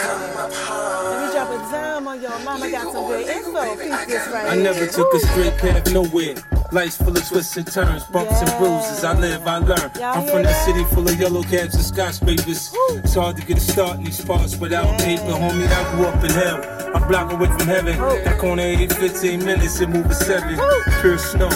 Let 1.10 1.28
me 1.28 1.34
drop 1.34 1.50
a 1.50 1.72
dime 1.72 2.08
on 2.08 2.22
y'all. 2.22 2.40
Mama 2.40 2.70
got 2.72 2.94
some 2.94 3.08
good 3.08 3.28
info. 3.28 3.76
Peep 3.78 4.08
this 4.08 4.28
right 4.30 4.52
I 4.52 4.56
never 4.56 4.80
here. 4.80 4.90
took 4.90 5.14
a 5.14 5.20
straight 5.20 5.58
path 5.58 5.92
nowhere. 5.94 6.36
Life's 6.74 6.98
full 6.98 7.16
of 7.16 7.28
twists 7.28 7.56
and 7.56 7.68
turns, 7.72 8.04
bumps 8.06 8.42
and 8.42 8.50
bruises. 8.58 9.04
I 9.04 9.14
live, 9.20 9.46
I 9.46 9.58
learn. 9.60 9.92
Y'all 9.96 10.18
I'm 10.18 10.26
from 10.28 10.42
the 10.42 10.50
that? 10.50 10.66
city 10.66 10.84
full 10.86 11.08
of 11.08 11.20
yellow 11.20 11.44
cabs 11.44 11.76
and 11.76 11.84
skyscrapers. 11.84 12.72
Woo. 12.74 12.98
It's 12.98 13.14
hard 13.14 13.36
to 13.38 13.46
get 13.46 13.58
a 13.58 13.60
start 13.60 14.00
in 14.00 14.06
these 14.06 14.18
spots 14.18 14.56
without 14.58 14.86
Yeah. 14.86 14.98
paper, 15.06 15.34
homie. 15.34 15.68
I 15.72 15.96
grew 15.96 16.06
up 16.08 16.24
in 16.24 16.32
hell. 16.32 16.60
I'm 16.96 17.08
block 17.08 17.32
away 17.32 17.46
from 17.46 17.68
heaven. 17.68 18.02
Woo. 18.02 18.24
That 18.24 18.40
corner 18.40 18.64
ain't 18.64 18.92
15 18.94 19.46
minutes, 19.46 19.80
it 19.82 19.90
move 19.90 20.08
at 20.08 20.16
seven. 20.16 20.58
Woo. 20.58 20.82
Pure 21.02 21.18
snow. 21.20 21.50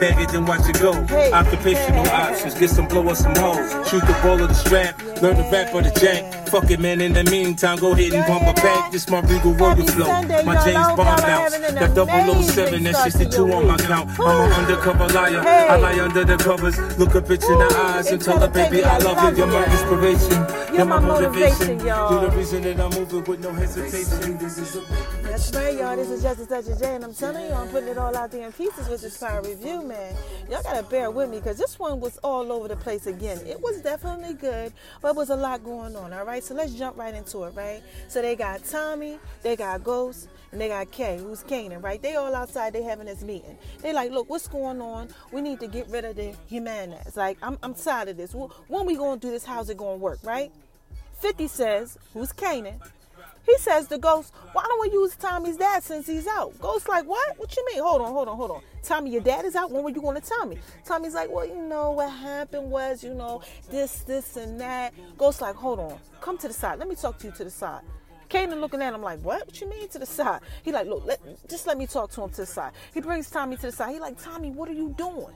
Bag 0.00 0.20
it, 0.20 0.28
then 0.30 0.44
watch 0.44 0.68
it 0.68 0.80
go. 0.80 0.92
Hey. 1.06 1.30
Occupational 1.32 2.04
Hey. 2.04 2.10
options, 2.32 2.54
get 2.54 2.68
some 2.70 2.86
blow 2.88 3.06
or 3.06 3.14
some 3.14 3.36
hoes. 3.36 3.70
Shoot 3.88 4.04
the 4.04 4.16
ball 4.22 4.42
of 4.42 4.48
the 4.48 4.54
strap, 4.54 5.00
learn 5.22 5.36
the 5.36 5.48
rap 5.52 5.72
or 5.74 5.82
the 5.82 5.90
jank. 5.92 6.35
Fuck 6.48 6.70
it, 6.70 6.80
man. 6.80 7.00
In 7.00 7.12
the 7.12 7.24
meantime, 7.24 7.78
go 7.78 7.92
ahead 7.92 8.12
and 8.12 8.24
pump 8.26 8.46
a 8.46 8.60
pack. 8.60 8.92
This 8.92 9.08
my 9.08 9.20
regal 9.20 9.52
royal 9.54 9.86
flow. 9.86 10.06
My. 10.42 10.56
James 10.64 10.86
Bond 10.96 11.22
bounce. 11.22 11.56
That 11.76 11.94
007, 11.94 12.74
amazing 12.74 12.82
that 12.84 12.94
start 12.94 13.12
to 13.12 13.18
62 13.18 13.52
on 13.52 13.66
my 13.66 13.76
count. 13.76 14.10
I'm 14.20 14.40
an 14.40 14.52
undercover 14.52 15.08
liar. 15.08 15.40
I 15.40 15.76
lie 15.76 16.00
under 16.00 16.24
the 16.24 16.36
covers. 16.36 16.78
Look 16.98 17.14
a 17.14 17.20
bitch 17.20 17.46
in 17.50 17.58
the 17.58 17.76
eyes 17.76 18.10
and 18.10 18.20
tell 18.20 18.38
her, 18.40 18.48
baby, 18.48 18.82
I 18.82 18.98
love 18.98 19.22
you. 19.30 19.38
You're 19.38 19.46
my 19.46 19.64
inspiration. 19.64 20.66
You're 20.74 20.84
my 20.84 21.00
motivation, 21.00 21.80
y'all. 21.80 22.10
You're 22.12 22.30
the 22.30 22.36
reason 22.36 22.62
that 22.62 22.80
I'm 22.80 22.90
moving 22.90 23.24
with 23.24 23.40
no 23.40 23.52
hesitation. 23.52 24.38
This 24.38 24.58
is 24.58 24.76
a 24.76 24.80
That's 25.22 25.54
right, 25.54 25.74
y'all. 25.74 25.96
This 25.96 26.10
is 26.10 26.22
Justice 26.22 26.48
Touch 26.48 26.78
J, 26.78 26.94
and 26.96 27.04
I'm 27.04 27.14
telling 27.14 27.46
you, 27.46 27.52
I'm 27.52 27.68
putting 27.68 27.88
it 27.88 27.98
all 27.98 28.14
out 28.16 28.30
there 28.30 28.46
in 28.46 28.52
pieces 28.52 28.88
with 28.88 29.02
this 29.02 29.16
power 29.18 29.42
review, 29.42 29.82
man. 29.82 30.14
Y'all 30.50 30.62
gotta 30.62 30.82
bear 30.82 31.10
with 31.10 31.30
me 31.30 31.38
because 31.38 31.58
this 31.58 31.78
one 31.78 32.00
was 32.00 32.18
all 32.18 32.52
over 32.52 32.68
the 32.68 32.76
place 32.76 33.06
again. 33.06 33.38
It 33.46 33.60
was 33.60 33.80
definitely 33.80 34.34
good, 34.34 34.72
but 35.00 35.10
it 35.10 35.16
was 35.16 35.30
a 35.30 35.36
lot 35.36 35.64
going 35.64 35.96
on. 35.96 36.12
All 36.12 36.24
right, 36.24 36.35
so 36.42 36.54
let's 36.54 36.74
jump 36.74 36.96
right 36.96 37.14
into 37.14 37.44
it, 37.44 37.54
right? 37.54 37.82
So 38.08 38.22
they 38.22 38.36
got 38.36 38.64
Tommy, 38.64 39.18
they 39.42 39.56
got 39.56 39.84
Ghost, 39.84 40.28
and 40.52 40.60
they 40.60 40.68
got 40.68 40.90
Kay, 40.90 41.18
who's 41.18 41.42
Kanan, 41.42 41.82
right? 41.82 42.00
They 42.00 42.16
all 42.16 42.34
outside. 42.34 42.72
They 42.72 42.82
having 42.82 43.06
this 43.06 43.22
meeting. 43.22 43.58
They 43.82 43.92
like, 43.92 44.10
look, 44.10 44.30
what's 44.30 44.48
going 44.48 44.80
on? 44.80 45.08
We 45.32 45.42
need 45.42 45.60
to 45.60 45.66
get 45.66 45.88
rid 45.88 46.04
of 46.04 46.16
the 46.16 46.34
Jimenez. 46.48 47.16
Like, 47.16 47.38
I'm, 47.42 47.58
I'm 47.62 47.74
tired 47.74 48.08
of 48.08 48.16
this. 48.16 48.34
When 48.34 48.86
we 48.86 48.96
gonna 48.96 49.20
do 49.20 49.30
this? 49.30 49.44
How's 49.44 49.68
it 49.70 49.76
gonna 49.76 49.96
work, 49.96 50.18
right? 50.22 50.50
50 51.20 51.48
says, 51.48 51.98
who's 52.12 52.32
Kanan? 52.32 52.80
He 53.46 53.56
says 53.58 53.86
to 53.88 53.98
Ghost, 53.98 54.34
why 54.52 54.64
don't 54.66 54.80
we 54.80 54.90
use 54.90 55.14
Tommy's 55.16 55.56
dad 55.56 55.82
since 55.84 56.06
he's 56.06 56.26
out? 56.26 56.58
Ghost 56.60 56.88
like, 56.88 57.06
what? 57.06 57.38
What 57.38 57.56
you 57.56 57.64
mean? 57.66 57.82
Hold 57.82 58.02
on, 58.02 58.12
hold 58.12 58.28
on, 58.28 58.36
hold 58.36 58.50
on. 58.50 58.62
Tommy, 58.82 59.10
your 59.10 59.20
dad 59.20 59.44
is 59.44 59.54
out. 59.54 59.70
When 59.70 59.84
were 59.84 59.90
you 59.90 60.00
going 60.00 60.20
to 60.20 60.26
tell 60.26 60.46
me? 60.46 60.58
Tommy's 60.84 61.14
like, 61.14 61.30
well, 61.30 61.46
you 61.46 61.62
know, 61.62 61.92
what 61.92 62.10
happened 62.10 62.70
was, 62.70 63.04
you 63.04 63.14
know, 63.14 63.42
this, 63.70 64.00
this, 64.00 64.36
and 64.36 64.60
that. 64.60 64.94
Ghost 65.16 65.40
like, 65.40 65.54
hold 65.54 65.78
on. 65.78 65.98
Come 66.20 66.38
to 66.38 66.48
the 66.48 66.54
side. 66.54 66.78
Let 66.78 66.88
me 66.88 66.96
talk 66.96 67.18
to 67.18 67.28
you 67.28 67.32
to 67.34 67.44
the 67.44 67.50
side. 67.50 67.82
Kanan 68.28 68.60
looking 68.60 68.82
at 68.82 68.92
him 68.92 69.02
like, 69.02 69.20
what? 69.20 69.46
What 69.46 69.60
you 69.60 69.68
mean 69.68 69.88
to 69.90 70.00
the 70.00 70.06
side? 70.06 70.40
He 70.64 70.72
like, 70.72 70.86
look, 70.88 71.06
let, 71.06 71.20
just 71.48 71.68
let 71.68 71.78
me 71.78 71.86
talk 71.86 72.10
to 72.12 72.22
him 72.22 72.30
to 72.30 72.36
the 72.38 72.46
side. 72.46 72.72
He 72.92 73.00
brings 73.00 73.30
Tommy 73.30 73.56
to 73.56 73.62
the 73.62 73.72
side. 73.72 73.92
He 73.94 74.00
like, 74.00 74.20
Tommy, 74.20 74.50
what 74.50 74.68
are 74.68 74.74
you 74.74 74.94
doing? 74.98 75.32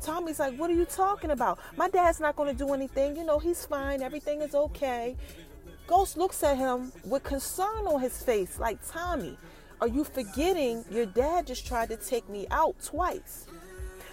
Tommy's 0.00 0.38
like, 0.38 0.56
What 0.56 0.70
are 0.70 0.74
you 0.74 0.86
talking 0.86 1.30
about? 1.30 1.58
My 1.76 1.88
dad's 1.88 2.20
not 2.20 2.34
going 2.36 2.50
to 2.50 2.58
do 2.58 2.72
anything. 2.72 3.16
You 3.16 3.24
know, 3.24 3.38
he's 3.38 3.66
fine. 3.66 4.02
Everything 4.02 4.40
is 4.40 4.54
okay. 4.54 5.16
Ghost 5.90 6.16
looks 6.16 6.44
at 6.44 6.56
him 6.56 6.92
with 7.04 7.24
concern 7.24 7.84
on 7.88 8.00
his 8.00 8.22
face, 8.22 8.60
like, 8.60 8.78
Tommy, 8.92 9.36
are 9.80 9.88
you 9.88 10.04
forgetting 10.04 10.84
your 10.88 11.04
dad 11.04 11.48
just 11.48 11.66
tried 11.66 11.88
to 11.88 11.96
take 11.96 12.28
me 12.28 12.46
out 12.52 12.76
twice? 12.80 13.48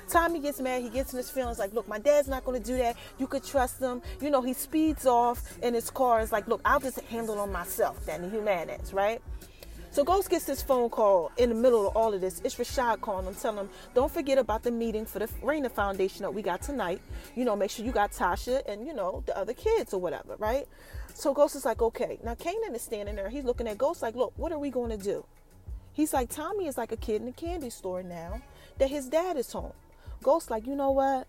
Tommy 0.09 0.39
gets 0.39 0.59
mad. 0.59 0.81
He 0.81 0.89
gets 0.89 1.13
in 1.13 1.17
his 1.17 1.29
feelings 1.29 1.59
like, 1.59 1.73
look, 1.73 1.87
my 1.87 1.99
dad's 1.99 2.27
not 2.27 2.43
going 2.45 2.59
to 2.59 2.65
do 2.65 2.77
that. 2.79 2.97
You 3.19 3.27
could 3.27 3.43
trust 3.43 3.79
him. 3.79 4.01
You 4.21 4.31
know, 4.31 4.41
he 4.41 4.53
speeds 4.53 5.05
off 5.05 5.55
in 5.61 5.75
his 5.75 5.91
car. 5.91 6.19
It's 6.21 6.31
like, 6.31 6.47
look, 6.47 6.61
I'll 6.65 6.79
just 6.79 6.99
handle 7.01 7.37
on 7.37 7.51
myself. 7.51 8.03
That 8.07 8.21
Jimenez, 8.21 8.91
right? 8.91 9.21
So 9.97 10.03
Ghost 10.03 10.29
gets 10.29 10.45
this 10.45 10.61
phone 10.61 10.91
call 10.91 11.31
in 11.37 11.49
the 11.49 11.55
middle 11.55 11.87
of 11.87 11.97
all 11.97 12.13
of 12.13 12.21
this. 12.21 12.39
It's 12.43 12.53
Rashad 12.53 13.01
calling 13.01 13.25
him, 13.25 13.33
telling 13.33 13.61
him, 13.61 13.69
don't 13.95 14.11
forget 14.11 14.37
about 14.37 14.61
the 14.61 14.69
meeting 14.69 15.07
for 15.07 15.17
the 15.17 15.25
Raina 15.41 15.71
Foundation 15.71 16.21
that 16.21 16.31
we 16.31 16.43
got 16.43 16.61
tonight. 16.61 17.01
You 17.35 17.45
know, 17.45 17.55
make 17.55 17.71
sure 17.71 17.83
you 17.83 17.91
got 17.91 18.11
Tasha 18.11 18.61
and, 18.69 18.85
you 18.85 18.93
know, 18.93 19.23
the 19.25 19.35
other 19.35 19.55
kids 19.55 19.95
or 19.95 19.99
whatever, 19.99 20.35
right? 20.37 20.67
So 21.15 21.33
Ghost 21.33 21.55
is 21.55 21.65
like, 21.65 21.81
okay. 21.81 22.19
Now 22.23 22.35
Kanan 22.35 22.75
is 22.75 22.83
standing 22.83 23.15
there. 23.15 23.27
He's 23.27 23.43
looking 23.43 23.67
at 23.67 23.79
Ghost 23.79 24.03
like, 24.03 24.13
look, 24.13 24.33
what 24.35 24.51
are 24.51 24.59
we 24.59 24.69
going 24.69 24.91
to 24.91 25.03
do? 25.03 25.25
He's 25.93 26.13
like, 26.13 26.29
Tommy 26.29 26.67
is 26.67 26.77
like 26.77 26.91
a 26.91 26.97
kid 26.97 27.23
in 27.23 27.27
a 27.29 27.31
candy 27.31 27.71
store 27.71 28.03
now 28.03 28.39
that 28.77 28.91
his 28.91 29.09
dad 29.09 29.35
is 29.35 29.51
home. 29.51 29.73
Ghost 30.21 30.51
like, 30.51 30.67
you 30.67 30.75
know 30.75 30.91
what? 30.91 31.25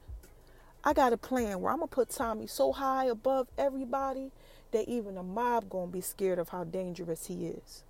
I 0.85 0.93
got 0.93 1.15
a 1.15 1.17
plan 1.17 1.63
where 1.63 1.73
I'm 1.73 1.79
gonna 1.79 1.87
put 1.87 2.11
Tommy 2.11 2.47
so 2.47 2.73
high 2.73 3.07
above 3.07 3.49
everybody 3.57 4.31
that 4.73 4.87
even 4.91 5.15
the 5.15 5.23
mob 5.23 5.71
gonna 5.71 5.91
be 5.91 6.03
scared 6.03 6.39
of 6.39 6.51
how 6.51 6.65
dangerous 6.65 7.29
he 7.29 7.47
is. 7.47 7.83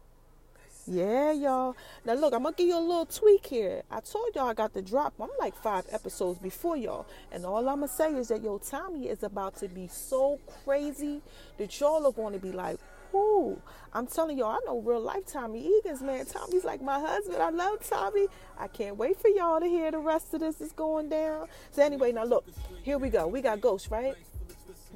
Yeah, 0.91 1.33
y'all. 1.33 1.77
Now 2.07 2.15
look, 2.15 2.33
I'm 2.33 2.45
gonna 2.45 2.57
give 2.57 2.69
you 2.69 2.79
a 2.79 2.81
little 2.81 3.05
tweak 3.05 3.47
here. 3.47 3.83
I 3.91 4.01
told 4.01 4.35
y'all 4.35 4.49
I 4.49 4.55
got 4.55 4.73
the 4.73 4.81
drop. 4.81 5.13
I'm 5.21 5.29
like 5.39 5.55
five 5.55 5.85
episodes 5.91 6.39
before 6.39 6.79
y'all, 6.79 7.07
and 7.31 7.45
all 7.45 7.69
I'm 7.69 7.81
gonna 7.81 7.89
say 7.89 8.15
is 8.15 8.29
that 8.29 8.43
yo, 8.43 8.57
Tommy 8.57 9.09
is 9.09 9.23
about 9.23 9.57
to 9.57 9.69
be 9.69 9.87
so 9.89 10.41
crazy 10.65 11.21
that 11.59 11.79
y'all 11.79 12.07
are 12.07 12.31
to 12.33 12.39
be 12.39 12.53
like, 12.53 12.79
"Ooh!" 13.15 13.61
I'm 13.93 14.07
telling 14.07 14.39
y'all, 14.39 14.53
I 14.53 14.61
know 14.65 14.81
real 14.81 15.01
life 15.01 15.27
Tommy 15.27 15.79
Egan's 15.79 16.01
man. 16.01 16.25
Tommy's 16.25 16.65
like 16.65 16.81
my 16.81 16.99
husband. 16.99 17.43
I 17.43 17.51
love 17.51 17.87
Tommy. 17.87 18.27
I 18.59 18.69
can't 18.69 18.97
wait 18.97 19.21
for 19.21 19.29
y'all 19.29 19.61
to 19.61 19.67
hear 19.67 19.91
the 19.91 19.99
rest 19.99 20.33
of 20.33 20.41
this 20.41 20.59
is 20.63 20.73
going 20.73 21.11
down. 21.11 21.49
So 21.71 21.83
anyway, 21.83 22.13
now 22.13 22.25
look, 22.25 22.47
here 22.83 22.97
we 22.97 23.11
go. 23.11 23.27
We 23.27 23.43
got 23.43 23.61
Ghost, 23.61 23.91
right? 23.91 24.15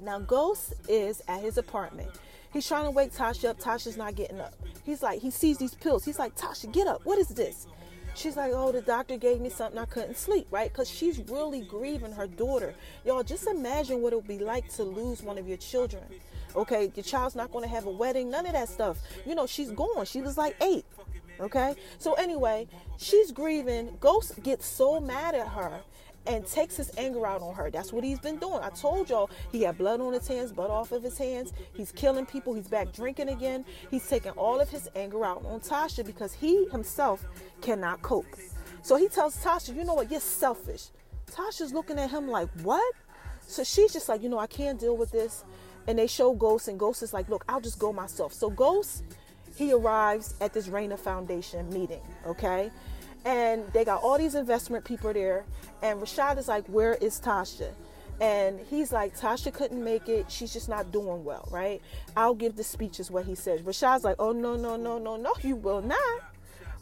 Now 0.01 0.21
Ghost 0.21 0.73
is 0.89 1.21
at 1.29 1.43
his 1.43 1.59
apartment. 1.59 2.11
He's 2.53 2.67
trying 2.67 2.85
to 2.85 2.91
wake 2.91 3.13
Tasha 3.13 3.51
up. 3.51 3.59
Tasha's 3.59 3.97
not 3.97 4.15
getting 4.15 4.41
up. 4.41 4.55
He's 4.85 5.03
like, 5.03 5.21
he 5.21 5.31
sees 5.31 5.59
these 5.59 5.75
pills. 5.75 6.05
He's 6.05 6.19
like, 6.19 6.37
Tasha, 6.37 6.71
get 6.71 6.87
up. 6.87 7.05
What 7.05 7.19
is 7.19 7.29
this? 7.29 7.67
She's 8.15 8.37
like, 8.37 8.53
oh, 8.55 8.73
the 8.73 8.83
doctor 8.83 9.17
gave 9.17 9.41
me 9.41 9.49
something 9.49 9.79
I 9.79 9.87
couldn't 9.87 10.19
sleep, 10.19 10.47
right? 10.51 10.71
Because 10.71 10.91
she's 10.91 11.19
really 11.19 11.63
grieving 11.63 12.13
her 12.13 12.27
daughter. 12.27 12.75
Y'all, 13.07 13.23
just 13.23 13.47
imagine 13.47 14.03
what 14.03 14.13
it 14.13 14.17
would 14.17 14.29
be 14.29 14.39
like 14.39 14.69
to 14.75 14.83
lose 14.83 15.23
one 15.23 15.39
of 15.39 15.49
your 15.49 15.57
children. 15.57 16.03
Okay, 16.55 16.93
your 16.95 17.05
child's 17.05 17.35
not 17.35 17.51
going 17.51 17.65
to 17.65 17.71
have 17.71 17.87
a 17.87 17.91
wedding, 17.91 18.31
none 18.31 18.45
of 18.45 18.53
that 18.53 18.69
stuff. 18.69 18.99
You 19.25 19.35
know, 19.35 19.47
she's 19.47 19.71
gone. 19.71 20.05
She 20.05 20.21
was 20.21 20.37
like 20.37 20.55
eight. 20.61 20.85
Okay, 21.41 21.75
so 21.99 22.13
anyway, 22.15 22.69
she's 22.99 23.33
grieving. 23.33 23.97
Ghost 23.99 24.43
gets 24.43 24.67
so 24.67 25.01
mad 25.01 25.35
at 25.35 25.49
her 25.49 25.81
and 26.27 26.47
takes 26.47 26.77
his 26.77 26.91
anger 26.97 27.27
out 27.27 27.43
on 27.43 27.55
her. 27.55 27.71
That's 27.71 27.93
what 27.93 28.05
he's 28.05 28.21
been 28.21 28.39
doing. 28.39 28.61
I 28.63 28.71
told 28.71 29.11
y'all 29.11 29.31
he 29.51 29.63
had 29.63 29.79
blood 29.79 30.01
on 30.01 30.13
his 30.13 30.27
hands, 30.29 30.53
blood 30.53 30.71
off 30.71 30.93
of 30.93 31.03
his 31.03 31.19
hands. 31.19 31.53
He's 31.75 31.93
killing 31.93 32.27
people. 32.27 32.55
He's 32.55 32.69
back 32.69 32.93
drinking 32.93 33.29
again. 33.29 33.65
He's 33.91 34.09
taking 34.09 34.33
all 34.33 34.61
of 34.61 34.69
his 34.69 34.89
anger 34.95 35.25
out 35.25 35.45
on 35.45 35.61
Tasha 35.61 36.05
because 36.05 36.33
he 36.33 36.67
himself 36.67 37.25
cannot 37.61 38.03
cope. 38.03 38.27
So 38.83 38.97
he 38.97 39.09
tells 39.09 39.37
Tasha, 39.37 39.75
you 39.75 39.85
know 39.85 39.95
what, 39.95 40.11
you're 40.11 40.21
selfish. 40.21 40.89
Tasha's 41.31 41.73
looking 41.73 41.99
at 41.99 42.11
him 42.11 42.29
like, 42.29 42.49
what? 42.63 42.95
So 43.47 43.65
she's 43.65 43.93
just 43.93 44.09
like, 44.09 44.23
you 44.23 44.29
know, 44.29 44.39
I 44.39 44.47
can't 44.47 44.79
deal 44.79 44.97
with 44.97 45.11
this. 45.11 45.45
And 45.87 45.99
they 45.99 46.07
show 46.07 46.33
Ghost, 46.33 46.69
and 46.69 46.79
Ghost 46.79 47.03
is 47.03 47.13
like, 47.13 47.29
look, 47.29 47.45
I'll 47.49 47.61
just 47.61 47.79
go 47.79 47.93
myself. 47.93 48.33
So 48.33 48.49
Ghost, 48.51 49.03
he 49.57 49.73
arrives 49.73 50.35
at 50.41 50.53
this 50.53 50.69
Raina 50.69 50.99
Foundation 50.99 51.69
meeting, 51.73 52.03
okay? 52.27 52.71
And 53.25 53.65
they 53.73 53.85
got 53.85 54.03
all 54.03 54.19
these 54.19 54.35
investment 54.35 54.85
people 54.85 55.13
there. 55.13 55.45
And 55.83 56.01
Rashad 56.01 56.39
is 56.39 56.49
like, 56.49 56.67
where 56.67 56.95
is 56.95 57.21
Tasha? 57.21 57.71
And 58.21 58.61
he's 58.71 58.93
like, 58.93 59.17
Tasha 59.19 59.53
couldn't 59.53 59.83
make 59.83 60.09
it. 60.09 60.31
She's 60.31 60.53
just 60.53 60.69
not 60.69 60.93
doing 60.93 61.25
well, 61.25 61.49
right? 61.51 61.81
I'll 62.17 62.35
give 62.35 62.57
the 62.57 62.65
speech, 62.65 63.01
is 63.01 63.11
what 63.11 63.25
he 63.25 63.35
says. 63.35 63.63
Rashad's 63.63 64.05
like, 64.05 64.17
oh, 64.19 64.33
no, 64.33 64.57
no, 64.57 64.77
no, 64.77 64.99
no, 64.99 65.17
no, 65.17 65.33
you 65.43 65.57
will 65.57 65.83
not. 65.83 65.99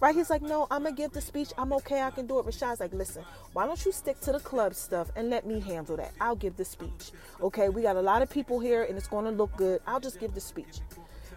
Right? 0.01 0.15
He's 0.15 0.31
like, 0.31 0.41
no, 0.41 0.67
I'm 0.71 0.83
going 0.83 0.97
to 0.97 1.03
give 1.03 1.13
the 1.13 1.21
speech. 1.21 1.53
I'm 1.59 1.75
okay. 1.75 2.01
I 2.03 2.11
can 2.11 2.27
do 2.27 2.39
it. 2.39 2.47
Rashad's 2.47 2.81
like, 2.81 2.95
listen, 2.95 3.23
why 3.53 3.67
don't 3.67 3.85
you 3.85 3.93
stick 3.93 4.19
to 4.21 4.33
the 4.33 4.41
club 4.41 4.75
stuff 4.75 5.11
and 5.15 5.29
let 5.29 5.47
me 5.47 5.61
handle 5.61 5.97
that? 5.97 6.13
I'll 6.21 6.37
give 6.37 6.57
the 6.57 6.65
speech. 6.65 7.13
Okay? 7.43 7.69
We 7.69 7.83
got 7.83 7.97
a 7.97 8.01
lot 8.01 8.23
of 8.23 8.31
people 8.31 8.61
here 8.61 8.85
and 8.85 8.97
it's 8.97 9.09
going 9.09 9.27
to 9.27 9.31
look 9.31 9.55
good. 9.57 9.83
I'll 9.87 10.01
just 10.01 10.19
give 10.19 10.35
the 10.35 10.41
speech. 10.41 10.81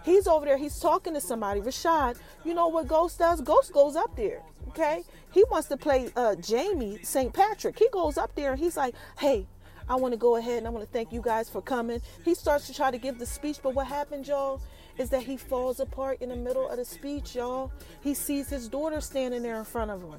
He's 0.03 0.27
over 0.27 0.45
there. 0.45 0.57
He's 0.57 0.79
talking 0.79 1.13
to 1.13 1.21
somebody. 1.21 1.61
Rashad, 1.61 2.17
you 2.44 2.53
know 2.53 2.67
what 2.67 2.88
Ghost 2.88 3.19
does? 3.19 3.41
Ghost 3.41 3.73
goes 3.73 3.95
up 3.95 4.15
there. 4.15 4.41
Okay? 4.69 5.03
He 5.31 5.44
wants 5.50 5.67
to 5.69 5.77
play 5.77 6.09
uh, 6.15 6.35
Jamie 6.35 7.00
St. 7.03 7.33
Patrick. 7.33 7.77
He 7.77 7.88
goes 7.91 8.17
up 8.17 8.35
there 8.35 8.51
and 8.51 8.59
he's 8.59 8.77
like, 8.77 8.95
hey, 9.19 9.45
I 9.89 9.95
want 9.95 10.13
to 10.13 10.17
go 10.17 10.38
ahead 10.38 10.59
and 10.59 10.67
I 10.67 10.69
want 10.69 10.85
to 10.85 10.91
thank 10.91 11.11
you 11.11 11.21
guys 11.21 11.50
for 11.50 11.61
coming. 11.61 12.01
He 12.23 12.35
starts 12.35 12.67
to 12.67 12.73
try 12.73 12.91
to 12.91 12.97
give 12.97 13.19
the 13.19 13.25
speech, 13.25 13.59
but 13.61 13.73
what 13.73 13.88
happened, 13.88 14.27
y'all, 14.27 14.61
is 14.97 15.09
that 15.09 15.23
he 15.23 15.38
falls 15.38 15.79
apart 15.79 16.21
in 16.21 16.29
the 16.29 16.35
middle 16.35 16.69
of 16.69 16.77
the 16.77 16.85
speech, 16.85 17.35
y'all. 17.35 17.71
He 18.01 18.13
sees 18.13 18.50
his 18.50 18.69
daughter 18.69 19.01
standing 19.01 19.41
there 19.41 19.57
in 19.57 19.65
front 19.65 19.91
of 19.91 20.01
him. 20.01 20.15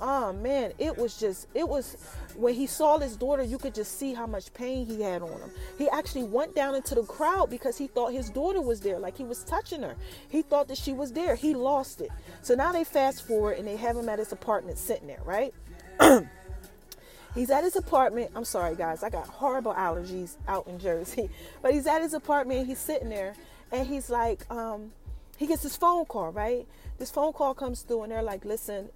Oh 0.00 0.32
man, 0.32 0.72
it 0.78 0.96
was 0.96 1.18
just, 1.18 1.46
it 1.54 1.68
was, 1.68 1.96
when 2.34 2.54
he 2.54 2.66
saw 2.66 2.98
his 2.98 3.16
daughter, 3.16 3.42
you 3.42 3.58
could 3.58 3.74
just 3.74 3.98
see 3.98 4.14
how 4.14 4.26
much 4.26 4.52
pain 4.54 4.86
he 4.86 5.02
had 5.02 5.22
on 5.22 5.30
him. 5.30 5.50
He 5.78 5.88
actually 5.88 6.24
went 6.24 6.54
down 6.54 6.74
into 6.74 6.94
the 6.94 7.02
crowd 7.02 7.50
because 7.50 7.76
he 7.76 7.86
thought 7.86 8.12
his 8.12 8.30
daughter 8.30 8.60
was 8.60 8.80
there, 8.80 8.98
like 8.98 9.16
he 9.16 9.24
was 9.24 9.44
touching 9.44 9.82
her. 9.82 9.96
He 10.28 10.42
thought 10.42 10.68
that 10.68 10.78
she 10.78 10.92
was 10.92 11.12
there. 11.12 11.34
He 11.36 11.54
lost 11.54 12.00
it. 12.00 12.10
So 12.42 12.54
now 12.54 12.72
they 12.72 12.84
fast 12.84 13.26
forward 13.26 13.58
and 13.58 13.66
they 13.66 13.76
have 13.76 13.96
him 13.96 14.08
at 14.08 14.18
his 14.18 14.32
apartment 14.32 14.78
sitting 14.78 15.06
there, 15.06 15.22
right? 15.24 15.54
he's 17.34 17.50
at 17.50 17.64
his 17.64 17.76
apartment. 17.76 18.30
I'm 18.34 18.44
sorry, 18.44 18.76
guys. 18.76 19.02
I 19.02 19.10
got 19.10 19.26
horrible 19.26 19.74
allergies 19.74 20.36
out 20.48 20.66
in 20.66 20.78
Jersey. 20.78 21.30
But 21.62 21.74
he's 21.74 21.86
at 21.86 22.00
his 22.00 22.14
apartment. 22.14 22.66
He's 22.66 22.78
sitting 22.78 23.10
there 23.10 23.34
and 23.70 23.86
he's 23.86 24.08
like, 24.08 24.50
um, 24.50 24.92
he 25.36 25.46
gets 25.46 25.62
this 25.62 25.76
phone 25.76 26.06
call, 26.06 26.32
right? 26.32 26.66
This 26.98 27.10
phone 27.10 27.32
call 27.32 27.54
comes 27.54 27.82
through 27.82 28.02
and 28.02 28.12
they're 28.12 28.22
like, 28.22 28.44
listen, 28.44 28.88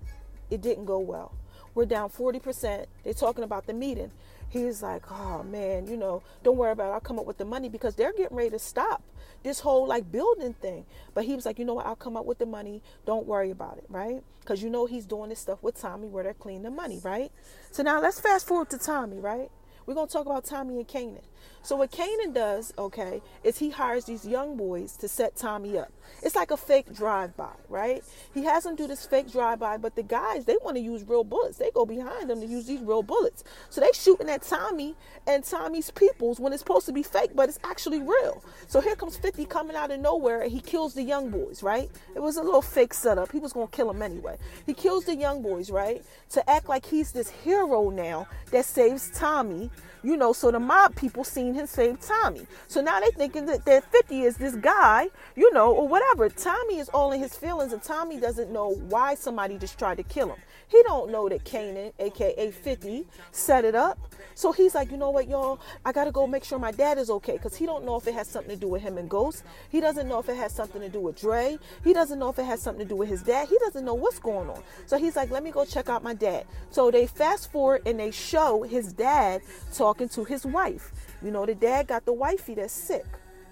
it 0.55 0.63
didn't 0.63 0.85
go 0.85 0.99
well. 0.99 1.33
We're 1.75 1.87
down 1.87 2.09
40%. 2.09 2.87
They're 3.03 3.13
talking 3.13 3.45
about 3.45 3.67
the 3.67 3.73
meeting. 3.73 4.13
He's 4.49 4.83
like, 4.83 5.11
oh 5.11 5.43
man, 5.43 5.89
you 5.89 5.97
know, 5.97 6.23
don't 6.45 6.57
worry 6.57 6.71
about 6.71 6.91
it. 6.91 6.93
I'll 6.93 7.01
come 7.01 7.19
up 7.19 7.27
with 7.27 7.39
the 7.39 7.45
money 7.45 7.69
because 7.69 7.97
they're 7.97 8.13
getting 8.13 8.37
ready 8.37 8.51
to 8.51 8.59
stop 8.61 9.03
this 9.43 9.59
whole 9.61 9.89
like 9.89 10.13
building 10.13 10.55
thing. 10.55 10.87
But 11.13 11.25
he 11.25 11.35
was 11.35 11.45
like, 11.45 11.59
you 11.59 11.65
know 11.65 11.75
what? 11.75 11.87
I'll 11.87 11.97
come 11.97 12.17
up 12.17 12.25
with 12.25 12.39
the 12.39 12.47
money. 12.47 12.81
Don't 13.05 13.27
worry 13.27 13.51
about 13.51 13.79
it, 13.79 13.85
right? 13.89 14.23
Because 14.41 14.63
you 14.63 14.71
know 14.71 14.87
he's 14.87 15.07
doing 15.07 15.31
this 15.31 15.41
stuff 15.41 15.61
with 15.61 15.81
Tommy 15.81 16.07
where 16.07 16.23
they're 16.23 16.35
cleaning 16.35 16.63
the 16.63 16.71
money, 16.71 17.01
right? 17.03 17.33
So 17.73 17.83
now 17.83 18.01
let's 18.01 18.21
fast 18.21 18.47
forward 18.47 18.71
to 18.71 18.79
Tommy, 18.79 19.19
right? 19.19 19.51
We're 19.87 19.95
going 19.95 20.07
to 20.07 20.13
talk 20.13 20.27
about 20.27 20.45
Tommy 20.45 20.77
and 20.77 20.89
Kanan. 20.89 21.23
So 21.63 21.77
what 21.77 21.91
Kanan 21.91 22.35
does, 22.35 22.75
okay, 22.79 23.23
is 23.43 23.59
he 23.59 23.71
hires 23.71 24.05
these 24.05 24.27
young 24.27 24.57
boys 24.57 24.97
to 24.99 25.09
set 25.09 25.35
Tommy 25.35 25.79
up. 25.79 25.93
It's 26.23 26.37
like 26.37 26.51
a 26.51 26.57
fake 26.57 26.95
drive-by, 26.95 27.53
right? 27.69 28.05
He 28.35 28.45
has 28.45 28.65
them 28.65 28.77
do 28.77 28.87
this 28.87 29.07
fake 29.07 29.33
drive-by, 29.33 29.79
but 29.79 29.95
the 29.95 30.03
guys, 30.03 30.45
they 30.45 30.59
want 30.63 30.77
to 30.77 30.83
use 30.83 31.03
real 31.09 31.25
bullets. 31.25 31.57
They 31.57 31.71
go 31.71 31.87
behind 31.87 32.29
them 32.29 32.41
to 32.41 32.47
use 32.47 32.67
these 32.67 32.81
real 32.81 33.03
bullets. 33.03 33.45
So 33.71 33.81
they 33.81 33.91
shooting 33.95 34.29
at 34.29 34.43
Tommy 34.43 34.95
and 35.27 35.43
Tommy's 35.43 35.91
peoples 35.91 36.39
when 36.39 36.53
it's 36.53 36.61
supposed 36.61 36.87
to 36.87 36.93
be 36.93 37.03
fake, 37.03 37.31
but 37.35 37.49
it's 37.49 37.59
actually 37.65 38.03
real. 38.03 38.45
So 38.67 38.81
here 38.81 38.97
comes 38.97 39.17
50 39.17 39.47
coming 39.47 39.77
out 39.77 39.91
of 39.91 40.01
nowhere 40.01 40.43
and 40.43 40.53
he 40.53 40.61
kills 40.61 40.95
the 40.95 41.03
young 41.03 41.31
boys, 41.31 41.63
right? 41.63 41.91
It 42.15 42.21
was 42.21 42.37
a 42.37 42.43
little 42.43 42.63
fake 42.63 42.93
setup. 42.93 43.33
He 43.33 43.39
was 43.39 43.55
going 43.55 43.69
to 43.69 43.73
kill 43.75 43.89
them 43.91 44.03
anyway. 44.03 44.37
He 44.67 44.75
kills 44.75 45.07
the 45.07 45.17
young 45.17 45.41
boys, 45.41 45.71
right? 45.71 46.03
To 46.31 46.51
act 46.51 46.69
like 46.69 46.85
he's 46.85 47.13
this 47.13 47.31
hero 47.31 47.89
now 47.89 48.27
that 48.51 48.67
saves 48.67 49.11
Tommy 49.11 49.71
you 50.05 50.19
know, 50.19 50.33
so 50.35 50.51
the 50.51 50.61
mob 50.61 50.95
people 50.95 51.25
seen 51.25 51.55
him 51.55 51.67
save 51.67 51.99
Tommy. 52.01 52.47
So 52.69 52.83
now 52.83 53.01
they 53.01 53.11
thinking 53.11 53.47
that, 53.47 53.65
that 53.65 53.91
50 53.91 54.21
is 54.21 54.37
this 54.37 54.55
guy, 54.55 55.09
you 55.35 55.53
know, 55.55 55.73
or 55.73 55.89
whatever. 55.89 56.29
Tommy 56.29 56.79
is 56.79 56.91
all 56.91 57.11
in 57.13 57.21
his 57.21 57.35
feelings 57.35 57.73
and 57.73 57.83
Tommy 57.83 58.21
doesn't 58.21 58.53
know 58.53 58.75
why 58.89 59.15
somebody 59.15 59.57
just 59.57 59.79
tried 59.79 59.97
to 59.97 60.03
kill 60.03 60.29
him. 60.29 60.39
He 60.69 60.83
don't 60.83 61.11
know 61.11 61.29
that 61.29 61.45
Kanan, 61.45 61.93
aka 61.99 62.51
50, 62.51 63.07
set 63.33 63.65
it 63.65 63.75
up. 63.75 63.99
So 64.35 64.53
he's 64.53 64.75
like, 64.75 64.91
you 64.91 64.97
know 64.97 65.11
what, 65.11 65.29
y'all, 65.29 65.61
I 65.85 65.93
gotta 65.93 66.11
go 66.11 66.27
make 66.27 66.45
sure 66.45 66.59
my 66.59 66.73
dad 66.73 66.99
is 66.99 67.09
okay. 67.09 67.39
Cause 67.39 67.57
he 67.57 67.65
don't 67.65 67.85
know 67.85 67.97
if 67.97 68.07
it 68.07 68.15
has 68.15 68.29
something 68.29 68.55
to 68.55 68.61
do 68.61 68.69
with 68.69 68.83
him 68.83 68.99
and 68.99 69.09
Ghost. 69.09 69.45
He 69.71 69.81
doesn't 69.81 70.09
know 70.09 70.19
if 70.19 70.29
it 70.29 70.37
has 70.37 70.53
something 70.53 70.81
to 70.81 70.89
do 70.89 71.01
with 71.01 71.21
Dre. 71.21 71.59
He 71.83 71.93
doesn't 71.93 72.19
know 72.19 72.29
if 72.29 72.39
it 72.39 72.45
has 72.45 72.61
something 72.61 72.85
to 72.85 72.89
do 72.89 72.97
with 72.97 73.09
his 73.09 73.23
dad. 73.23 73.49
He 73.49 73.57
doesn't 73.59 73.85
know 73.85 73.95
what's 73.95 74.19
going 74.19 74.51
on. 74.51 74.63
So 74.87 74.99
he's 74.99 75.17
like, 75.17 75.31
let 75.31 75.43
me 75.43 75.51
go 75.51 75.65
check 75.65 75.89
out 75.89 76.03
my 76.03 76.15
dad. 76.15 76.45
So 76.71 76.91
they 76.91 77.07
fast 77.07 77.53
forward 77.53 77.83
and 77.87 77.99
they 77.99 78.11
show 78.11 78.63
his 78.63 78.93
dad 78.93 79.43
talking 79.75 80.09
to 80.11 80.25
his 80.25 80.47
wife. 80.47 80.93
You 81.23 81.31
know, 81.31 81.45
the 81.47 81.55
dad 81.55 81.89
got 81.89 82.05
the 82.05 82.13
wifey 82.13 82.55
that's 82.55 82.73
sick. 82.73 83.05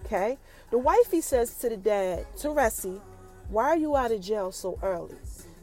Okay. 0.05 0.39
The 0.71 0.79
wifey 0.79 1.21
says 1.21 1.55
to 1.57 1.69
the 1.69 1.77
dad, 1.77 2.27
Teresi, 2.37 3.01
why 3.49 3.65
are 3.65 3.77
you 3.77 3.97
out 3.97 4.13
of 4.13 4.21
jail 4.21 4.53
so 4.53 4.79
early? 4.83 5.17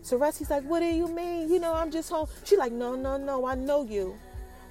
Teresi's 0.03 0.49
like, 0.49 0.63
what 0.63 0.79
do 0.79 0.85
you 0.85 1.07
mean? 1.07 1.49
You 1.49 1.59
know, 1.59 1.73
I'm 1.73 1.91
just 1.91 2.09
home. 2.09 2.27
She's 2.43 2.57
like, 2.57 2.71
no, 2.71 2.95
no, 2.95 3.17
no, 3.17 3.45
I 3.45 3.55
know 3.55 3.83
you. 3.83 4.17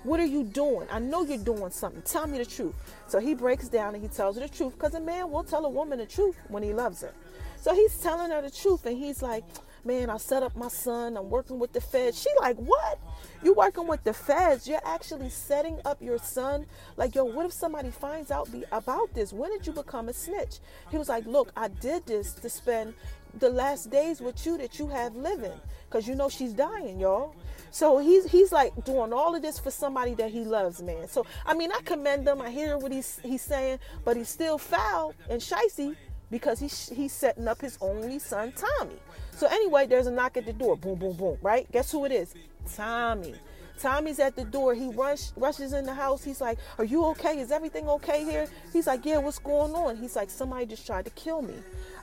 What 0.05 0.21
are 0.21 0.27
you 0.27 0.45
doing? 0.45 0.87
I 0.91 1.01
know 1.01 1.23
you're 1.23 1.39
doing 1.39 1.71
something. 1.71 2.03
Tell 2.03 2.27
me 2.27 2.39
the 2.39 2.47
truth. 2.47 2.75
So 3.09 3.19
he 3.19 3.35
breaks 3.35 3.69
down 3.69 3.95
and 3.95 4.03
he 4.03 4.09
tells 4.09 4.37
her 4.37 4.43
the 4.43 4.49
truth 4.49 4.75
because 4.75 4.95
a 4.95 5.01
man 5.01 5.31
will 5.31 5.43
tell 5.43 5.65
a 5.67 5.69
woman 5.69 5.99
the 5.99 6.07
truth 6.07 6.37
when 6.49 6.63
he 6.63 6.73
loves 6.73 7.03
her. 7.03 7.13
So 7.61 7.75
he's 7.75 7.97
telling 7.99 8.31
her 8.31 8.41
the 8.41 8.51
truth 8.51 8.87
and 8.87 8.97
he's 8.97 9.23
like, 9.23 9.45
man, 9.89 10.11
I 10.11 10.19
set 10.19 10.43
up 10.43 10.55
my 10.55 10.69
son. 10.69 11.17
I'm 11.17 11.31
working 11.31 11.59
with 11.59 11.73
the 11.73 11.81
feds. 11.81 12.21
She 12.21 12.29
like, 12.39 12.57
what? 12.59 12.99
You 13.43 13.55
working 13.55 13.87
with 13.87 14.05
the 14.05 14.13
feds? 14.13 14.69
You're 14.69 14.85
actually 14.85 15.31
setting 15.31 15.81
up 15.87 16.03
your 16.03 16.19
son? 16.19 16.67
Like, 16.99 17.15
yo, 17.15 17.25
what 17.25 17.47
if 17.47 17.53
somebody 17.53 17.91
finds 17.91 18.31
out 18.31 18.53
be, 18.53 18.65
about 18.71 19.15
this? 19.15 19.33
When 19.33 19.51
did 19.51 19.67
you 19.67 19.73
become 19.73 20.11
a 20.11 20.13
snitch? 20.13 20.59
He 20.91 20.99
was 20.99 21.09
like, 21.09 21.25
look, 21.25 21.53
I 21.57 21.69
did 21.69 22.05
this 22.05 22.35
to 22.35 22.51
spend 22.51 22.93
the 23.39 23.49
last 23.49 23.91
days 23.91 24.21
with 24.21 24.45
you 24.45 24.59
that 24.59 24.79
you 24.79 24.89
have 24.89 25.17
living 25.17 25.59
because 25.89 26.07
you 26.09 26.15
know 26.15 26.29
she's 26.31 26.55
dying 26.55 26.99
y'all 26.99 27.35
so 27.71 27.99
he's 27.99 28.25
he's 28.31 28.53
like 28.53 28.73
doing 28.87 29.13
all 29.13 29.35
of 29.35 29.43
this 29.43 29.59
for 29.59 29.71
somebody 29.71 30.15
that 30.15 30.31
he 30.31 30.45
loves 30.45 30.83
man 30.83 31.07
so 31.07 31.27
i 31.45 31.53
mean 31.53 31.71
i 31.71 31.81
commend 31.83 32.27
him 32.27 32.41
i 32.41 32.49
hear 32.49 32.79
what 32.79 32.91
he's 32.91 33.21
he's 33.23 33.43
saying 33.43 33.79
but 34.03 34.17
he's 34.17 34.31
still 34.31 34.57
foul 34.57 35.15
and 35.29 35.43
shicey 35.43 35.95
because 36.31 36.59
he's 36.59 36.89
he's 36.91 37.13
setting 37.13 37.49
up 37.49 37.61
his 37.61 37.79
only 37.81 38.19
son 38.19 38.53
tommy 38.53 38.97
so 39.33 39.47
anyway 39.47 39.87
there's 39.87 40.07
a 40.07 40.11
knock 40.11 40.37
at 40.37 40.47
the 40.47 40.53
door 40.53 40.77
boom 40.77 40.99
boom 40.99 41.17
boom 41.17 41.39
right 41.43 41.71
guess 41.73 41.91
who 41.91 42.05
it 42.05 42.13
is 42.13 42.35
tommy 42.75 43.35
Tommy's 43.79 44.19
at 44.19 44.35
the 44.35 44.45
door. 44.45 44.75
He 44.75 44.89
rush, 44.89 45.31
rushes 45.37 45.73
in 45.73 45.85
the 45.85 45.95
house. 45.95 46.25
He's 46.25 46.41
like, 46.41 46.59
Are 46.79 46.85
you 46.85 47.05
okay? 47.07 47.39
Is 47.39 47.53
everything 47.53 47.89
okay 47.89 48.25
here? 48.25 48.49
He's 48.73 48.87
like, 48.87 49.05
Yeah, 49.05 49.19
what's 49.19 49.39
going 49.39 49.75
on? 49.75 49.97
He's 49.97 50.17
like, 50.17 50.31
Somebody 50.31 50.67
just 50.67 50.87
tried 50.87 51.05
to 51.05 51.11
kill 51.13 51.43
me. 51.43 51.55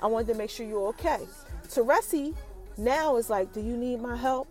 I 0.02 0.08
wanted 0.08 0.28
to 0.28 0.36
make 0.36 0.50
sure 0.50 0.66
you're 0.66 0.88
okay. 0.90 1.20
Teresi 1.68 2.34
now 2.78 3.18
is 3.18 3.30
like, 3.30 3.54
Do 3.54 3.60
you 3.60 3.76
need 3.76 4.02
my 4.02 4.16
help? 4.16 4.48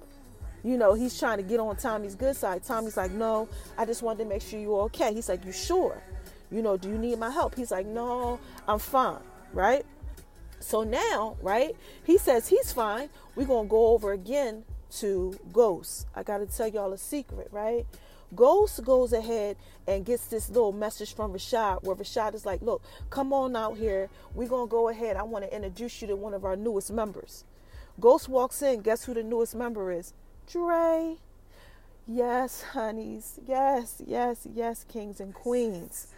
You 0.62 0.79
know, 0.79 0.94
he's 0.94 1.19
trying 1.19 1.38
to 1.38 1.43
get 1.43 1.61
on 1.61 1.77
Tommy's 1.77 2.15
good 2.15 2.37
side. 2.37 2.62
Tommy's 2.62 2.97
like, 2.97 3.12
No, 3.12 3.49
I 3.79 3.87
just 3.87 4.03
wanted 4.03 4.25
to 4.25 4.29
make 4.29 4.43
sure 4.43 4.61
you're 4.61 4.82
okay. 4.82 5.15
He's 5.15 5.29
like, 5.29 5.44
You 5.44 5.53
sure? 5.53 6.03
You 6.50 6.62
know, 6.62 6.77
do 6.77 6.88
you 6.88 6.99
need 6.99 7.19
my 7.19 7.31
help? 7.31 7.55
He's 7.55 7.70
like, 7.70 7.87
No, 7.87 8.38
I'm 8.69 8.79
fine, 8.79 9.20
right? 9.55 9.85
So 10.61 10.83
now, 10.83 11.37
right, 11.43 11.77
he 12.05 12.19
says 12.19 12.49
he's 12.49 12.73
fine. 12.73 13.09
We're 13.37 13.47
going 13.47 13.67
to 13.67 13.71
go 13.71 13.89
over 13.89 14.12
again 14.12 14.65
to 14.99 15.39
Ghost. 15.53 16.06
I 16.15 16.23
got 16.23 16.39
to 16.39 16.47
tell 16.47 16.69
y'all 16.69 16.93
a 16.93 16.99
secret, 16.99 17.49
right? 17.51 17.87
Ghost 18.35 18.83
goes 18.85 19.12
ahead 19.12 19.56
and 19.87 20.05
gets 20.05 20.27
this 20.27 20.49
little 20.49 20.73
message 20.73 21.15
from 21.15 21.33
Rashad 21.33 21.85
where 21.85 21.95
Rashad 21.95 22.35
is 22.35 22.47
like, 22.47 22.62
Look, 22.62 22.83
come 23.11 23.33
on 23.33 23.55
out 23.55 23.77
here. 23.77 24.09
We're 24.35 24.49
going 24.49 24.69
to 24.69 24.71
go 24.71 24.89
ahead. 24.89 25.17
I 25.17 25.23
want 25.23 25.45
to 25.45 25.55
introduce 25.55 26.01
you 26.01 26.09
to 26.09 26.17
one 26.17 26.35
of 26.35 26.45
our 26.45 26.56
newest 26.56 26.91
members. 26.91 27.45
Ghost 28.01 28.29
walks 28.29 28.62
in. 28.62 28.81
Guess 28.81 29.05
who 29.05 29.15
the 29.15 29.23
newest 29.23 29.55
member 29.55 29.93
is? 29.93 30.15
Dre. 30.51 31.17
Yes, 32.06 32.62
honeys. 32.73 33.39
Yes, 33.47 34.03
yes, 34.06 34.47
yes, 34.53 34.85
kings 34.89 35.21
and 35.21 35.33
queens. 35.33 36.09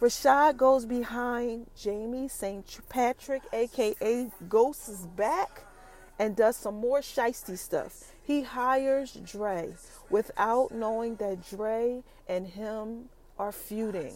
Rashad 0.00 0.56
goes 0.56 0.86
behind 0.86 1.66
Jamie 1.76 2.26
St. 2.26 2.78
Patrick, 2.88 3.42
aka 3.52 4.30
Ghost's 4.48 5.04
back, 5.04 5.64
and 6.18 6.34
does 6.34 6.56
some 6.56 6.76
more 6.76 7.00
shisty 7.00 7.58
stuff. 7.58 8.12
He 8.22 8.42
hires 8.42 9.12
Dre 9.12 9.74
without 10.08 10.72
knowing 10.72 11.16
that 11.16 11.46
Dre 11.50 12.02
and 12.26 12.46
him 12.46 13.10
are 13.38 13.52
feuding. 13.52 14.14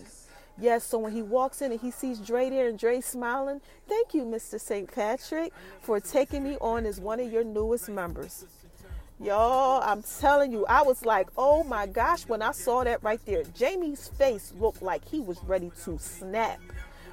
Yes, 0.57 0.85
so 0.85 0.97
when 0.99 1.13
he 1.13 1.21
walks 1.21 1.61
in 1.61 1.71
and 1.71 1.81
he 1.81 1.91
sees 1.91 2.19
Dre 2.19 2.49
there 2.49 2.69
and 2.69 2.79
Dre 2.79 3.03
smiling, 3.03 3.61
thank 3.87 4.15
you, 4.15 4.23
Mr. 4.23 4.59
St. 4.59 4.91
Patrick, 4.91 5.53
for 5.83 6.01
taking 6.01 6.45
me 6.45 6.57
on 6.63 6.87
as 6.87 6.99
one 6.99 7.21
of 7.21 7.31
your 7.31 7.45
newest 7.45 7.91
members. 7.91 8.47
Y'all, 9.21 9.81
I'm 9.85 10.03
telling 10.03 10.51
you, 10.51 10.67
I 10.67 10.83
was 10.83 11.07
like, 11.07 11.29
oh 11.37 11.63
my 11.63 11.87
gosh, 11.87 12.27
when 12.27 12.43
I 12.43 12.51
saw 12.51 12.83
that 12.83 13.01
right 13.05 13.21
there, 13.25 13.45
Jamie's 13.55 14.09
face 14.09 14.53
looked 14.59 14.83
like 14.83 15.07
he 15.09 15.21
was 15.21 15.39
ready 15.45 15.71
to 15.85 15.99
snap. 16.01 16.59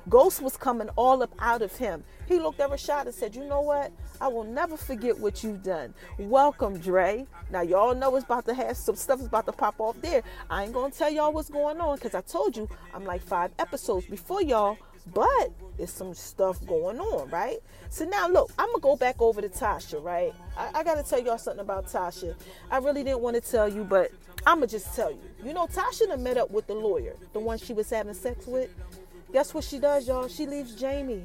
Ghost 0.10 0.42
was 0.42 0.58
coming 0.58 0.90
all 0.96 1.22
up 1.22 1.32
out 1.38 1.62
of 1.62 1.76
him. 1.76 2.04
He 2.28 2.40
looked 2.40 2.60
at 2.60 2.72
Rashad 2.72 3.06
and 3.06 3.14
said, 3.14 3.36
You 3.36 3.46
know 3.46 3.62
what? 3.62 3.92
I 4.20 4.30
will 4.30 4.44
never 4.44 4.78
forget 4.78 5.20
what 5.20 5.44
you've 5.44 5.62
done. 5.62 5.94
Welcome, 6.18 6.80
Dre. 6.80 7.28
Now, 7.52 7.62
y'all 7.62 7.94
know 7.94 8.16
it's 8.16 8.26
about 8.26 8.46
to 8.46 8.56
have 8.56 8.78
some 8.78 8.96
stuff 8.96 9.20
is 9.20 9.28
about 9.28 9.46
to 9.46 9.52
pop 9.52 9.76
off 9.80 10.02
there. 10.02 10.24
I 10.50 10.64
ain't 10.64 10.74
going 10.74 10.92
to 10.92 10.98
tell 10.98 11.12
y'all 11.12 11.32
what's 11.32 11.50
going 11.50 11.80
on 11.80 11.98
because 11.98 12.16
I 12.16 12.22
told 12.22 12.58
you 12.58 12.68
I'm 12.96 13.06
like 13.06 13.22
five 13.22 13.52
episodes 13.60 14.08
before 14.08 14.42
y'all, 14.42 14.76
but 15.14 15.52
there's 15.78 15.92
some 15.92 16.14
stuff 16.14 16.66
going 16.66 17.00
on, 17.00 17.30
right? 17.30 17.58
So 17.90 18.06
now, 18.06 18.28
look, 18.28 18.52
I'm 18.58 18.70
to 18.74 18.80
go 18.80 18.96
back 18.96 19.22
over 19.22 19.42
to 19.42 19.50
Tasha, 19.50 20.04
right? 20.04 20.34
I, 20.58 20.80
I 20.80 20.84
got 20.84 21.04
to 21.04 21.04
tell 21.04 21.20
y'all 21.20 21.38
something 21.38 21.62
about 21.62 21.88
Tasha. 21.88 22.36
I 22.70 22.78
really 22.78 23.04
didn't 23.04 23.22
want 23.22 23.36
to 23.36 23.42
tell 23.42 23.68
you, 23.68 23.84
but 23.84 24.12
I'm 24.46 24.60
going 24.60 24.70
to 24.70 24.76
just 24.76 24.96
tell 24.96 25.12
you. 25.12 25.22
You 25.44 25.54
know, 25.54 25.68
Tasha 25.68 26.08
done 26.08 26.24
met 26.24 26.38
up 26.38 26.52
with 26.52 26.68
the 26.68 26.76
lawyer, 26.76 27.16
the 27.34 27.40
one 27.40 27.58
she 27.58 27.74
was 27.74 27.90
having 27.90 28.14
sex 28.14 28.46
with. 28.46 28.70
Guess 29.34 29.54
what 29.54 29.64
she 29.64 29.80
does, 29.80 30.08
y'all? 30.08 30.28
She 30.28 30.46
leaves 30.46 30.76
Jamie. 30.76 31.24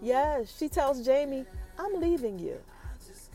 Yes, 0.00 0.56
she 0.56 0.68
tells 0.68 1.04
Jamie, 1.04 1.44
I'm 1.78 2.00
leaving 2.00 2.38
you. 2.38 2.58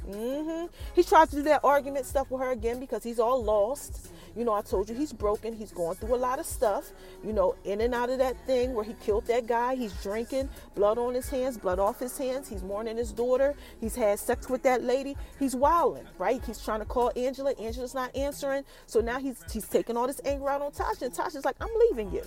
Mm-hmm. 0.08 0.68
He 0.96 1.04
tries 1.04 1.30
to 1.30 1.38
do 1.38 1.44
that 1.44 1.62
argument 1.64 2.06
stuff 2.06 2.32
with 2.32 2.42
her 2.42 2.52
again 2.52 2.80
because 2.80 3.04
he's 3.04 3.20
all 3.20 3.44
lost. 3.44 4.10
You 4.40 4.46
know, 4.46 4.54
I 4.54 4.62
told 4.62 4.88
you 4.88 4.96
he's 4.96 5.12
broken. 5.12 5.54
He's 5.54 5.74
going 5.74 5.98
through 5.98 6.16
a 6.16 6.18
lot 6.18 6.40
of 6.40 6.46
stuff. 6.46 6.94
You 7.26 7.34
know, 7.34 7.56
in 7.66 7.82
and 7.82 7.94
out 7.94 8.10
of 8.10 8.20
that 8.20 8.38
thing 8.48 8.74
where 8.74 8.86
he 8.86 8.94
killed 8.94 9.28
that 9.28 9.48
guy. 9.48 9.76
He's 9.76 9.92
drinking, 10.02 10.48
blood 10.76 10.98
on 10.98 11.14
his 11.14 11.28
hands, 11.28 11.58
blood 11.58 11.78
off 11.78 12.00
his 12.00 12.18
hands. 12.18 12.48
He's 12.48 12.64
mourning 12.64 12.96
his 12.96 13.12
daughter. 13.12 13.54
He's 13.82 13.96
had 13.96 14.18
sex 14.18 14.48
with 14.48 14.64
that 14.64 14.82
lady. 14.82 15.18
He's 15.40 15.58
wilding, 15.58 16.06
right? 16.18 16.42
He's 16.46 16.64
trying 16.64 16.80
to 16.80 16.86
call 16.86 17.12
Angela. 17.18 17.52
Angela's 17.60 17.94
not 17.94 18.16
answering. 18.16 18.64
So 18.86 19.02
now 19.02 19.20
he's 19.20 19.44
he's 19.52 19.68
taking 19.68 19.98
all 19.98 20.08
this 20.08 20.22
anger 20.24 20.50
out 20.50 20.62
on 20.62 20.72
Tasha. 20.72 21.02
And 21.02 21.14
Tasha's 21.14 21.44
like, 21.44 21.58
I'm 21.60 21.68
leaving 21.90 22.14
you. 22.14 22.24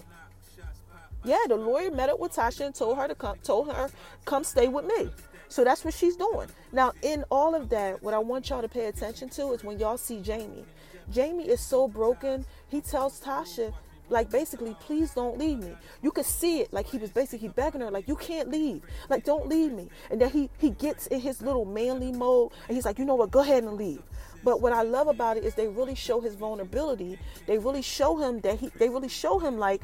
Yeah, 1.24 1.38
the 1.48 1.56
lawyer 1.56 1.90
met 1.90 2.10
up 2.10 2.20
with 2.20 2.32
Tasha 2.32 2.66
and 2.66 2.74
told 2.74 2.98
her 2.98 3.08
to 3.08 3.14
come, 3.14 3.38
told 3.42 3.72
her, 3.72 3.88
come 4.26 4.44
stay 4.44 4.68
with 4.68 4.84
me. 4.84 5.08
So 5.48 5.64
that's 5.64 5.82
what 5.82 5.94
she's 5.94 6.16
doing. 6.16 6.48
Now, 6.72 6.92
in 7.00 7.24
all 7.30 7.54
of 7.54 7.70
that, 7.70 8.02
what 8.02 8.12
I 8.12 8.18
want 8.18 8.50
y'all 8.50 8.60
to 8.60 8.68
pay 8.68 8.86
attention 8.86 9.30
to 9.30 9.52
is 9.52 9.64
when 9.64 9.78
y'all 9.78 9.98
see 9.98 10.20
Jamie. 10.20 10.64
Jamie 11.10 11.48
is 11.48 11.60
so 11.60 11.88
broken. 11.88 12.44
He 12.68 12.80
tells 12.80 13.20
Tasha, 13.20 13.72
like 14.08 14.30
basically, 14.30 14.76
please 14.80 15.14
don't 15.14 15.38
leave 15.38 15.58
me. 15.58 15.74
You 16.02 16.10
could 16.10 16.26
see 16.26 16.60
it, 16.60 16.72
like 16.72 16.86
he 16.86 16.98
was 16.98 17.10
basically 17.10 17.48
begging 17.48 17.80
her, 17.80 17.90
like 17.90 18.08
you 18.08 18.16
can't 18.16 18.50
leave, 18.50 18.82
like 19.08 19.24
don't 19.24 19.48
leave 19.48 19.72
me. 19.72 19.88
And 20.10 20.20
then 20.20 20.30
he 20.30 20.50
he 20.58 20.70
gets 20.70 21.06
in 21.06 21.20
his 21.20 21.42
little 21.42 21.64
manly 21.64 22.12
mode, 22.12 22.52
and 22.68 22.76
he's 22.76 22.84
like, 22.84 22.98
you 22.98 23.04
know 23.04 23.14
what, 23.14 23.30
go 23.30 23.40
ahead 23.40 23.64
and 23.64 23.74
leave. 23.76 24.02
But 24.44 24.60
what 24.60 24.72
I 24.72 24.82
love 24.82 25.08
about 25.08 25.36
it 25.36 25.44
is 25.44 25.54
they 25.54 25.68
really 25.68 25.94
show 25.94 26.20
his 26.20 26.34
vulnerability. 26.34 27.18
They 27.46 27.58
really 27.58 27.82
show 27.82 28.16
him 28.16 28.40
that 28.40 28.58
he. 28.58 28.68
They 28.78 28.88
really 28.88 29.08
show 29.08 29.38
him 29.38 29.58
like 29.58 29.82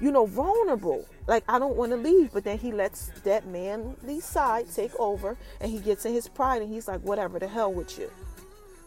you 0.00 0.10
know, 0.10 0.26
vulnerable. 0.26 1.04
Like, 1.26 1.44
I 1.48 1.58
don't 1.58 1.76
want 1.76 1.92
to 1.92 1.96
leave. 1.96 2.32
But 2.32 2.44
then 2.44 2.58
he 2.58 2.72
lets 2.72 3.08
that 3.24 3.46
manly 3.46 4.20
side 4.20 4.66
take 4.74 4.98
over 4.98 5.36
and 5.60 5.70
he 5.70 5.78
gets 5.78 6.04
in 6.06 6.12
his 6.12 6.26
pride 6.28 6.62
and 6.62 6.72
he's 6.72 6.88
like, 6.88 7.00
whatever, 7.02 7.38
the 7.38 7.48
hell 7.48 7.72
with 7.72 7.98
you. 7.98 8.10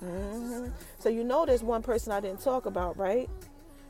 Mm-hmm. 0.03 0.67
So, 0.99 1.09
you 1.09 1.23
know, 1.23 1.45
there's 1.45 1.63
one 1.63 1.81
person 1.81 2.11
I 2.11 2.19
didn't 2.19 2.41
talk 2.41 2.65
about, 2.65 2.97
right? 2.97 3.29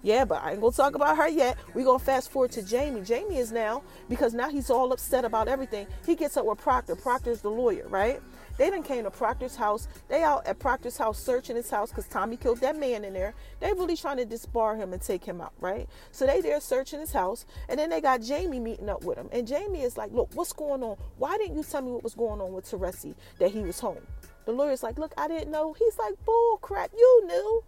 Yeah, 0.03 0.25
but 0.25 0.43
I 0.43 0.51
ain't 0.51 0.59
gonna 0.59 0.73
talk 0.73 0.95
about 0.95 1.15
her 1.15 1.29
yet. 1.29 1.57
We're 1.73 1.85
gonna 1.85 1.97
fast 1.97 2.29
forward 2.29 2.51
to 2.51 2.61
Jamie. 2.61 3.01
Jamie 3.01 3.37
is 3.37 3.53
now, 3.53 3.83
because 4.09 4.33
now 4.33 4.49
he's 4.49 4.69
all 4.69 4.91
upset 4.91 5.23
about 5.23 5.47
everything. 5.47 5.87
He 6.05 6.15
gets 6.15 6.35
up 6.35 6.45
with 6.45 6.57
Proctor. 6.57 6.97
Proctor's 6.97 7.39
the 7.39 7.49
lawyer, 7.49 7.87
right? 7.87 8.21
They 8.57 8.69
done 8.69 8.83
came 8.83 9.05
to 9.05 9.11
Proctor's 9.11 9.55
house. 9.55 9.87
They 10.09 10.21
out 10.21 10.45
at 10.45 10.59
Proctor's 10.59 10.97
house 10.97 11.17
searching 11.17 11.55
his 11.55 11.69
house 11.69 11.89
because 11.89 12.07
Tommy 12.07 12.35
killed 12.35 12.59
that 12.59 12.77
man 12.77 13.05
in 13.05 13.13
there. 13.13 13.33
They 13.61 13.71
really 13.71 13.95
trying 13.95 14.17
to 14.17 14.25
disbar 14.25 14.77
him 14.77 14.91
and 14.91 15.01
take 15.01 15.23
him 15.23 15.39
out, 15.39 15.53
right? 15.61 15.87
So 16.11 16.27
they 16.27 16.41
there 16.41 16.59
searching 16.59 16.99
his 16.99 17.13
house, 17.13 17.45
and 17.69 17.79
then 17.79 17.89
they 17.89 18.01
got 18.01 18.21
Jamie 18.21 18.59
meeting 18.59 18.89
up 18.89 19.05
with 19.05 19.17
him. 19.17 19.29
And 19.31 19.47
Jamie 19.47 19.83
is 19.83 19.95
like, 19.95 20.11
"Look, 20.11 20.29
what's 20.33 20.51
going 20.51 20.83
on? 20.83 20.97
Why 21.17 21.37
didn't 21.37 21.55
you 21.55 21.63
tell 21.63 21.81
me 21.81 21.93
what 21.93 22.03
was 22.03 22.13
going 22.13 22.41
on 22.41 22.51
with 22.51 22.69
Teresi 22.69 23.15
that 23.39 23.51
he 23.51 23.61
was 23.61 23.79
home?" 23.79 24.05
The 24.45 24.51
lawyer's 24.51 24.83
like, 24.83 24.97
"Look, 24.97 25.13
I 25.17 25.27
didn't 25.27 25.51
know." 25.51 25.73
He's 25.73 25.97
like, 25.97 26.13
"Bull 26.25 26.57
crap, 26.61 26.91
you 26.93 27.23
knew." 27.25 27.63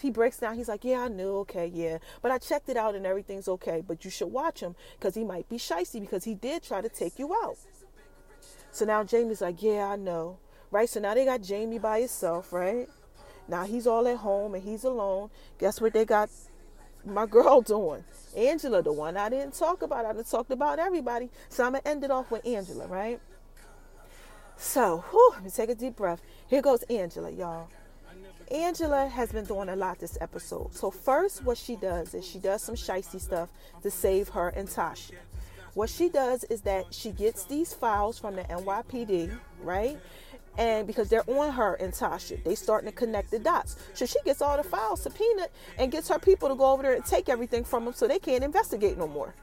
He 0.00 0.10
breaks 0.10 0.38
down. 0.38 0.56
He's 0.56 0.68
like, 0.68 0.84
"Yeah, 0.84 1.02
I 1.02 1.08
knew. 1.08 1.36
Okay, 1.38 1.66
yeah, 1.66 1.98
but 2.22 2.30
I 2.30 2.38
checked 2.38 2.68
it 2.68 2.76
out 2.76 2.94
and 2.94 3.06
everything's 3.06 3.48
okay. 3.48 3.82
But 3.86 4.04
you 4.04 4.10
should 4.10 4.32
watch 4.32 4.60
him 4.60 4.76
because 4.98 5.14
he 5.14 5.24
might 5.24 5.48
be 5.48 5.56
shisty 5.56 6.00
because 6.00 6.24
he 6.24 6.34
did 6.34 6.62
try 6.62 6.80
to 6.80 6.88
take 6.88 7.18
you 7.18 7.34
out." 7.34 7.56
So 8.70 8.84
now 8.84 9.04
Jamie's 9.04 9.40
like, 9.40 9.62
"Yeah, 9.62 9.86
I 9.86 9.96
know." 9.96 10.38
right? 10.70 10.88
So 10.88 11.00
now 11.00 11.14
they 11.14 11.24
got 11.24 11.42
Jamie 11.42 11.78
by 11.78 12.00
himself, 12.00 12.52
right? 12.52 12.88
Now 13.46 13.64
he's 13.64 13.86
all 13.86 14.06
at 14.06 14.18
home 14.18 14.54
and 14.54 14.62
he's 14.62 14.84
alone. 14.84 15.30
Guess 15.58 15.80
what 15.80 15.92
they 15.92 16.04
got 16.04 16.30
my 17.04 17.26
girl 17.26 17.60
doing? 17.66 18.04
Angela, 18.36 18.82
the 18.82 18.92
one 18.92 19.16
I 19.16 19.28
didn't 19.28 19.54
talk 19.54 19.82
about. 19.82 20.04
I 20.04 20.12
didn't 20.12 20.30
talked 20.30 20.50
about 20.50 20.78
everybody. 20.78 21.30
So 21.48 21.64
I'm 21.64 21.72
gonna 21.72 21.82
end 21.84 22.04
it 22.04 22.10
off 22.10 22.30
with 22.30 22.46
Angela, 22.46 22.86
right? 22.86 23.20
So, 24.58 25.04
whew, 25.10 25.30
let 25.34 25.44
me 25.44 25.50
take 25.50 25.70
a 25.70 25.74
deep 25.74 25.96
breath. 25.96 26.20
Here 26.48 26.60
goes 26.60 26.82
Angela, 26.84 27.30
y'all. 27.30 27.68
Angela 28.50 29.06
has 29.06 29.30
been 29.30 29.44
doing 29.44 29.68
a 29.68 29.76
lot 29.76 29.98
this 30.00 30.18
episode. 30.20 30.74
So 30.74 30.90
first, 30.90 31.44
what 31.44 31.56
she 31.56 31.76
does 31.76 32.12
is 32.14 32.26
she 32.26 32.38
does 32.38 32.62
some 32.62 32.74
shicey 32.74 33.20
stuff 33.20 33.50
to 33.82 33.90
save 33.90 34.30
her 34.30 34.48
and 34.48 34.66
Tasha. 34.68 35.12
What 35.74 35.90
she 35.90 36.08
does 36.08 36.44
is 36.44 36.62
that 36.62 36.86
she 36.90 37.12
gets 37.12 37.44
these 37.44 37.72
files 37.72 38.18
from 38.18 38.34
the 38.34 38.42
NYPD, 38.44 39.38
right? 39.62 39.98
and 40.58 40.88
because 40.88 41.08
they're 41.08 41.28
on 41.30 41.52
her 41.52 41.74
and 41.74 41.92
Tasha, 41.92 42.42
they 42.42 42.56
starting 42.56 42.90
to 42.90 42.94
connect 42.94 43.30
the 43.30 43.38
dots. 43.38 43.76
So 43.94 44.04
she 44.04 44.18
gets 44.24 44.42
all 44.42 44.56
the 44.56 44.64
files 44.64 45.00
subpoenaed 45.00 45.50
and 45.78 45.90
gets 45.90 46.08
her 46.08 46.18
people 46.18 46.48
to 46.48 46.56
go 46.56 46.72
over 46.72 46.82
there 46.82 46.94
and 46.94 47.04
take 47.04 47.28
everything 47.28 47.62
from 47.62 47.84
them 47.84 47.94
so 47.94 48.08
they 48.08 48.18
can't 48.18 48.42
investigate 48.42 48.98
no 48.98 49.06
more. 49.06 49.34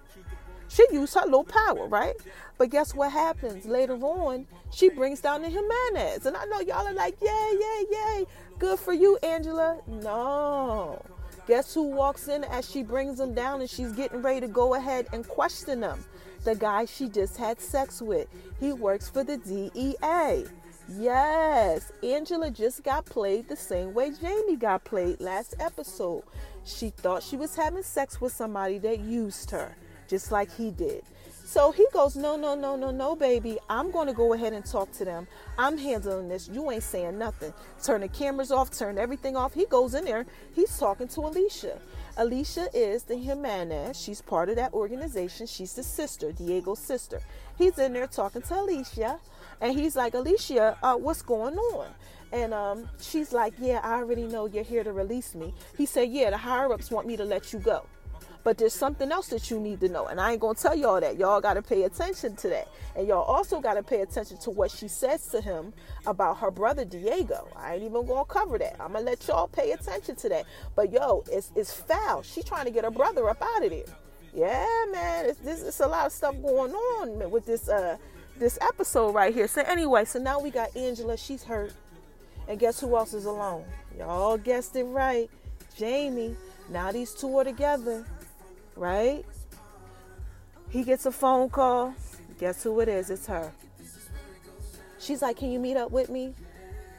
She 0.67 0.85
used 0.91 1.13
her 1.15 1.25
little 1.25 1.43
power, 1.43 1.87
right? 1.87 2.15
But 2.57 2.69
guess 2.69 2.95
what 2.95 3.11
happens 3.11 3.65
later 3.65 3.95
on? 3.95 4.47
She 4.71 4.89
brings 4.89 5.21
down 5.21 5.41
the 5.41 5.49
Jimenez, 5.49 6.25
and 6.25 6.35
I 6.35 6.45
know 6.45 6.59
y'all 6.59 6.87
are 6.87 6.93
like, 6.93 7.15
yay, 7.21 7.57
yay, 7.59 7.85
yay, 7.91 8.25
good 8.59 8.79
for 8.79 8.93
you, 8.93 9.17
Angela. 9.23 9.79
No. 9.87 11.01
Guess 11.47 11.73
who 11.73 11.83
walks 11.83 12.27
in 12.27 12.43
as 12.45 12.69
she 12.69 12.81
brings 12.81 13.19
them 13.19 13.35
down 13.35 13.61
and 13.61 13.69
she's 13.69 13.91
getting 13.91 14.21
ready 14.21 14.41
to 14.41 14.47
go 14.47 14.73
ahead 14.73 15.07
and 15.13 15.27
question 15.27 15.79
them? 15.79 16.03
The 16.43 16.55
guy 16.55 16.85
she 16.85 17.07
just 17.07 17.37
had 17.37 17.59
sex 17.59 18.01
with. 18.01 18.27
He 18.59 18.73
works 18.73 19.09
for 19.09 19.23
the 19.23 19.37
DEA. 19.37 20.45
Yes, 20.87 21.91
Angela 22.03 22.51
just 22.51 22.83
got 22.83 23.05
played 23.05 23.47
the 23.47 23.55
same 23.55 23.93
way 23.93 24.11
Jamie 24.11 24.55
got 24.55 24.83
played 24.83 25.19
last 25.19 25.55
episode. 25.59 26.23
She 26.63 26.89
thought 26.91 27.23
she 27.23 27.37
was 27.37 27.55
having 27.55 27.81
sex 27.83 28.21
with 28.21 28.33
somebody 28.33 28.77
that 28.79 28.99
used 28.99 29.49
her, 29.51 29.75
just 30.07 30.31
like 30.31 30.53
he 30.55 30.71
did. 30.71 31.03
So 31.45 31.71
he 31.71 31.85
goes, 31.93 32.15
No, 32.15 32.35
no, 32.35 32.55
no, 32.55 32.75
no, 32.75 32.91
no, 32.91 33.15
baby. 33.15 33.57
I'm 33.69 33.91
going 33.91 34.07
to 34.07 34.13
go 34.13 34.33
ahead 34.33 34.53
and 34.53 34.65
talk 34.65 34.91
to 34.93 35.05
them. 35.05 35.27
I'm 35.57 35.77
handling 35.77 36.27
this. 36.27 36.49
You 36.49 36.69
ain't 36.71 36.83
saying 36.83 37.17
nothing. 37.17 37.53
Turn 37.83 38.01
the 38.01 38.07
cameras 38.07 38.51
off, 38.51 38.71
turn 38.71 38.97
everything 38.97 39.37
off. 39.37 39.53
He 39.53 39.65
goes 39.65 39.93
in 39.93 40.05
there. 40.05 40.25
He's 40.53 40.77
talking 40.77 41.07
to 41.07 41.21
Alicia. 41.21 41.79
Alicia 42.17 42.67
is 42.73 43.03
the 43.03 43.15
Jimenez. 43.15 43.99
She's 43.99 44.21
part 44.21 44.49
of 44.49 44.55
that 44.55 44.73
organization. 44.73 45.45
She's 45.47 45.73
the 45.73 45.83
sister, 45.83 46.31
Diego's 46.31 46.79
sister. 46.79 47.21
He's 47.57 47.77
in 47.77 47.93
there 47.93 48.07
talking 48.07 48.41
to 48.41 48.61
Alicia. 48.61 49.19
And 49.61 49.77
he's 49.77 49.95
like, 49.95 50.13
Alicia, 50.13 50.77
uh, 50.81 50.95
what's 50.95 51.21
going 51.21 51.57
on? 51.57 51.87
And 52.31 52.53
um, 52.53 52.89
she's 52.99 53.31
like, 53.31 53.53
Yeah, 53.59 53.81
I 53.83 53.93
already 53.93 54.23
know 54.23 54.45
you're 54.45 54.63
here 54.63 54.83
to 54.83 54.91
release 54.91 55.35
me. 55.35 55.53
He 55.77 55.85
said, 55.85 56.09
Yeah, 56.09 56.31
the 56.31 56.37
higher 56.37 56.73
ups 56.73 56.89
want 56.89 57.07
me 57.07 57.15
to 57.17 57.23
let 57.23 57.53
you 57.53 57.59
go. 57.59 57.85
But 58.45 58.59
there's 58.59 58.75
something 58.75 59.11
else 59.11 59.29
that 59.29 59.49
you 59.49 59.59
need 59.59 59.79
to 59.79 59.89
know. 59.89 60.05
And 60.05 60.21
I 60.21 60.33
ain't 60.33 60.39
going 60.39 60.55
to 60.55 60.61
tell 60.61 60.75
y'all 60.75 61.01
that. 61.01 61.17
Y'all 61.17 61.41
got 61.41 61.55
to 61.55 61.63
pay 61.63 61.81
attention 61.81 62.35
to 62.35 62.49
that. 62.49 62.67
And 62.95 63.07
y'all 63.07 63.23
also 63.23 63.59
got 63.59 63.73
to 63.73 63.81
pay 63.81 64.01
attention 64.01 64.37
to 64.37 64.51
what 64.51 64.69
she 64.69 64.87
says 64.87 65.25
to 65.29 65.41
him 65.41 65.73
about 66.05 66.37
her 66.37 66.51
brother 66.51 66.85
Diego. 66.85 67.47
I 67.55 67.73
ain't 67.73 67.83
even 67.83 68.05
going 68.05 68.23
to 68.23 68.31
cover 68.31 68.59
that. 68.59 68.75
I'm 68.79 68.91
going 68.91 69.03
to 69.03 69.09
let 69.09 69.27
y'all 69.27 69.47
pay 69.47 69.71
attention 69.71 70.15
to 70.17 70.29
that. 70.29 70.45
But 70.75 70.91
yo, 70.91 71.23
it's, 71.31 71.51
it's 71.55 71.73
foul. 71.73 72.21
She 72.21 72.43
trying 72.43 72.65
to 72.65 72.71
get 72.71 72.83
her 72.83 72.91
brother 72.91 73.27
up 73.27 73.41
out 73.41 73.63
of 73.63 73.71
there. 73.71 73.83
Yeah, 74.31 74.85
man. 74.91 75.25
It's, 75.25 75.39
this, 75.39 75.63
it's 75.63 75.79
a 75.79 75.87
lot 75.87 76.05
of 76.05 76.11
stuff 76.11 76.39
going 76.39 76.71
on 76.71 77.31
with 77.31 77.47
this 77.47 77.67
uh, 77.67 77.97
this 78.37 78.59
episode 78.61 79.15
right 79.15 79.33
here. 79.33 79.47
So 79.47 79.61
anyway, 79.61 80.05
so 80.05 80.19
now 80.19 80.39
we 80.39 80.51
got 80.51 80.75
Angela. 80.75 81.17
She's 81.17 81.43
hurt. 81.43 81.73
And 82.47 82.59
guess 82.59 82.79
who 82.79 82.95
else 82.95 83.15
is 83.15 83.25
alone? 83.25 83.65
Y'all 83.97 84.37
guessed 84.37 84.75
it 84.75 84.83
right. 84.83 85.31
Jamie. 85.75 86.35
Now 86.69 86.91
these 86.91 87.11
two 87.11 87.35
are 87.37 87.43
together. 87.43 88.05
Right? 88.75 89.25
He 90.69 90.83
gets 90.83 91.05
a 91.05 91.11
phone 91.11 91.49
call. 91.49 91.93
Guess 92.39 92.63
who 92.63 92.79
it 92.81 92.89
is? 92.89 93.09
It's 93.09 93.27
her. 93.27 93.51
She's 94.99 95.21
like, 95.21 95.37
Can 95.37 95.51
you 95.51 95.59
meet 95.59 95.77
up 95.77 95.91
with 95.91 96.09
me? 96.09 96.33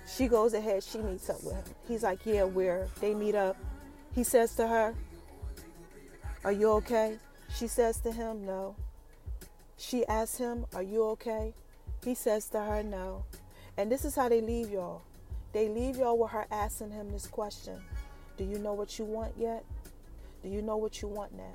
She 0.06 0.28
goes 0.28 0.54
ahead, 0.54 0.83
she 0.83 0.99
meets 0.99 1.28
up 1.28 1.42
with 1.42 1.54
him. 1.54 1.64
He's 1.88 2.02
like, 2.02 2.21
Yeah, 2.25 2.45
where? 2.45 2.88
They 3.00 3.14
meet 3.14 3.35
up. 3.35 3.56
He 4.14 4.25
says 4.25 4.54
to 4.56 4.66
her, 4.66 4.95
Are 6.45 6.52
you 6.52 6.71
okay? 6.73 7.18
She 7.54 7.66
says 7.66 8.00
to 8.00 8.12
him, 8.12 8.47
No. 8.47 8.76
She 9.76 10.06
asks 10.06 10.38
him, 10.38 10.64
Are 10.75 10.83
you 10.83 11.04
okay? 11.11 11.52
He 12.04 12.14
says 12.14 12.49
to 12.50 12.61
her, 12.61 12.83
No. 12.83 13.25
And 13.76 13.90
this 13.90 14.04
is 14.04 14.14
how 14.14 14.28
they 14.28 14.40
leave 14.40 14.71
y'all. 14.71 15.02
They 15.52 15.68
leave 15.68 15.97
y'all 15.97 16.18
with 16.18 16.30
her 16.30 16.47
asking 16.50 16.92
him 16.92 17.11
this 17.11 17.26
question 17.26 17.80
Do 18.37 18.45
you 18.45 18.59
know 18.59 18.73
what 18.73 18.99
you 18.99 19.04
want 19.04 19.33
yet? 19.37 19.64
Do 20.42 20.49
you 20.49 20.62
know 20.62 20.76
what 20.76 21.02
you 21.02 21.09
want 21.09 21.37
now? 21.37 21.54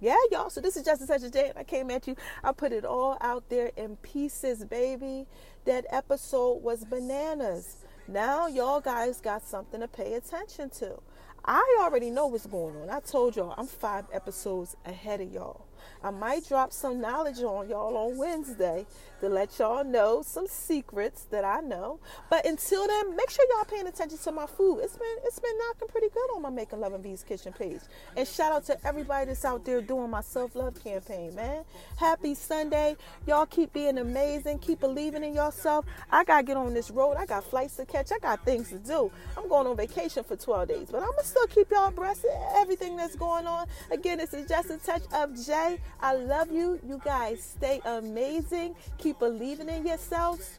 Yeah, 0.00 0.16
y'all. 0.32 0.48
So 0.48 0.60
this 0.62 0.76
is 0.76 0.84
just 0.84 1.06
such 1.06 1.22
a 1.22 1.30
day. 1.30 1.52
I 1.56 1.62
came 1.62 1.90
at 1.90 2.08
you. 2.08 2.16
I 2.42 2.52
put 2.52 2.72
it 2.72 2.84
all 2.86 3.18
out 3.20 3.48
there 3.50 3.70
in 3.76 3.96
pieces, 3.96 4.64
baby. 4.64 5.26
That 5.66 5.84
episode 5.90 6.62
was 6.62 6.84
bananas. 6.84 7.76
Now 8.08 8.46
y'all 8.46 8.80
guys 8.80 9.20
got 9.20 9.42
something 9.42 9.80
to 9.80 9.88
pay 9.88 10.14
attention 10.14 10.70
to. 10.70 11.00
I 11.44 11.78
already 11.80 12.10
know 12.10 12.26
what's 12.26 12.46
going 12.46 12.76
on. 12.76 12.90
I 12.90 13.00
told 13.00 13.36
y'all 13.36 13.54
I'm 13.56 13.66
five 13.66 14.06
episodes 14.12 14.76
ahead 14.84 15.20
of 15.20 15.30
y'all. 15.32 15.66
I 16.02 16.10
might 16.10 16.48
drop 16.48 16.72
some 16.72 17.00
knowledge 17.00 17.40
on 17.40 17.68
y'all 17.68 17.96
on 17.96 18.16
Wednesday 18.16 18.86
to 19.20 19.28
let 19.28 19.58
y'all 19.58 19.84
know 19.84 20.22
some 20.22 20.46
secrets 20.46 21.26
that 21.30 21.44
I 21.44 21.60
know. 21.60 22.00
But 22.30 22.46
until 22.46 22.86
then, 22.86 23.16
make 23.16 23.30
sure 23.30 23.44
y'all 23.54 23.64
paying 23.64 23.86
attention 23.86 24.18
to 24.18 24.32
my 24.32 24.46
food. 24.46 24.80
It's 24.80 24.96
been 24.96 25.16
it's 25.24 25.38
been 25.38 25.56
knocking 25.58 25.88
pretty 25.88 26.08
good 26.08 26.34
on 26.34 26.42
my 26.42 26.50
Making 26.50 26.80
Love 26.80 26.94
and 26.94 27.02
V's 27.02 27.22
kitchen 27.22 27.52
page. 27.52 27.80
And 28.16 28.26
shout 28.26 28.52
out 28.52 28.64
to 28.66 28.86
everybody 28.86 29.26
that's 29.26 29.44
out 29.44 29.64
there 29.64 29.80
doing 29.80 30.10
my 30.10 30.22
self 30.22 30.54
love 30.54 30.82
campaign, 30.82 31.34
man. 31.34 31.64
Happy 31.96 32.34
Sunday, 32.34 32.96
y'all. 33.26 33.46
Keep 33.46 33.72
being 33.72 33.98
amazing. 33.98 34.58
Keep 34.60 34.80
believing 34.80 35.24
in 35.24 35.34
yourself. 35.34 35.84
I 36.10 36.24
gotta 36.24 36.42
get 36.42 36.56
on 36.56 36.72
this 36.74 36.90
road. 36.90 37.16
I 37.18 37.26
got 37.26 37.44
flights 37.44 37.76
to 37.76 37.84
catch. 37.84 38.12
I 38.12 38.18
got 38.18 38.44
things 38.44 38.70
to 38.70 38.78
do. 38.78 39.10
I'm 39.36 39.48
going 39.48 39.66
on 39.66 39.76
vacation 39.76 40.24
for 40.24 40.36
12 40.36 40.68
days, 40.68 40.88
but 40.90 41.02
I'm 41.02 41.10
gonna 41.10 41.24
still 41.24 41.46
keep 41.46 41.70
y'all 41.70 41.88
abreast 41.88 42.24
of 42.24 42.30
everything 42.56 42.96
that's 42.96 43.16
going 43.16 43.46
on. 43.46 43.66
Again, 43.90 44.18
this 44.18 44.32
is 44.34 44.48
just 44.48 44.70
a 44.70 44.78
touch 44.78 45.02
of 45.12 45.34
Jay. 45.46 45.69
I 46.00 46.14
love 46.14 46.50
you. 46.50 46.80
You 46.86 47.00
guys 47.04 47.42
stay 47.42 47.80
amazing. 47.84 48.74
Keep 48.98 49.18
believing 49.18 49.68
in 49.68 49.86
yourselves. 49.86 50.58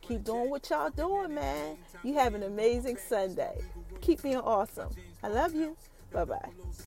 Keep 0.00 0.24
doing 0.24 0.50
what 0.50 0.68
y'all 0.70 0.90
doing, 0.90 1.34
man. 1.34 1.76
You 2.02 2.14
have 2.14 2.34
an 2.34 2.42
amazing 2.42 2.96
Sunday. 2.96 3.58
Keep 4.00 4.22
being 4.22 4.36
awesome. 4.36 4.90
I 5.22 5.28
love 5.28 5.54
you. 5.54 5.76
Bye 6.12 6.24
bye. 6.24 6.48